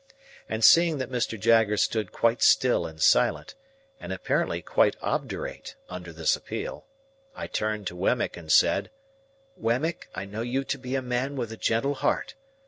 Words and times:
And 0.49 0.63
seeing 0.63 0.97
that 0.97 1.11
Mr. 1.11 1.39
Jaggers 1.39 1.83
stood 1.83 2.11
quite 2.11 2.41
still 2.41 2.87
and 2.87 2.99
silent, 2.99 3.53
and 3.99 4.11
apparently 4.11 4.59
quite 4.63 4.95
obdurate, 4.99 5.75
under 5.89 6.11
this 6.11 6.35
appeal, 6.35 6.87
I 7.35 7.45
turned 7.45 7.85
to 7.85 7.95
Wemmick, 7.95 8.35
and 8.35 8.51
said, 8.51 8.89
"Wemmick, 9.55 10.09
I 10.15 10.25
know 10.25 10.41
you 10.41 10.63
to 10.63 10.79
be 10.79 10.95
a 10.95 11.03
man 11.03 11.35
with 11.35 11.51
a 11.51 11.55
gentle 11.55 11.93
heart. 11.93 12.33